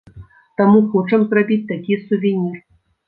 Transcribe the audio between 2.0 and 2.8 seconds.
сувенір.